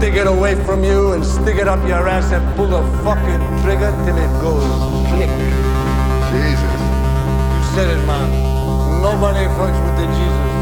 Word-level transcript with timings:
dig 0.00 0.16
it 0.16 0.26
away 0.26 0.54
from 0.64 0.84
you 0.84 1.12
and 1.12 1.24
stick 1.24 1.56
it 1.56 1.68
up 1.68 1.80
your 1.86 2.08
ass 2.08 2.32
and 2.32 2.44
pull 2.56 2.68
the 2.68 2.82
fucking 3.04 3.42
trigger 3.62 3.90
till 4.04 4.16
it 4.16 4.32
goes 4.40 4.64
click. 5.12 5.32
Jesus. 6.32 6.80
You 7.54 7.64
said 7.74 7.88
it, 7.94 8.06
man. 8.06 8.28
Nobody 9.02 9.44
fucks 9.58 9.78
with 9.84 9.96
the 10.00 10.06
Jesus. 10.16 10.61